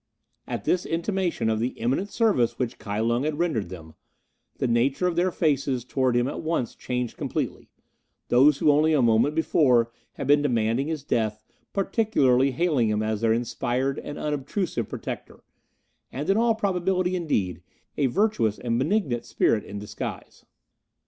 At 0.47 0.63
this 0.63 0.83
intimation 0.87 1.47
of 1.47 1.59
the 1.59 1.79
eminent 1.79 2.09
service 2.09 2.57
which 2.57 2.79
Kai 2.79 2.99
Lung 3.01 3.21
had 3.23 3.37
rendered 3.37 3.69
them, 3.69 3.93
the 4.57 4.65
nature 4.65 5.05
of 5.05 5.15
their 5.15 5.29
faces 5.31 5.85
towards 5.85 6.17
him 6.17 6.27
at 6.27 6.41
once 6.41 6.73
changed 6.73 7.17
completely, 7.17 7.69
those 8.29 8.57
who 8.57 8.71
only 8.71 8.93
a 8.93 9.03
moment 9.03 9.35
before 9.35 9.91
had 10.13 10.25
been 10.25 10.41
demanding 10.41 10.87
his 10.87 11.03
death 11.03 11.43
particularly 11.71 12.49
hailing 12.49 12.89
him 12.89 13.03
as 13.03 13.21
their 13.21 13.31
inspired 13.31 13.99
and 13.99 14.17
unobtrusive 14.17 14.89
protector, 14.89 15.43
and 16.11 16.31
in 16.31 16.35
all 16.35 16.55
probability, 16.55 17.15
indeed, 17.15 17.61
a 17.95 18.07
virtuous 18.07 18.57
and 18.57 18.79
benignant 18.79 19.23
spirit 19.23 19.63
in 19.63 19.77
disguise. 19.77 20.43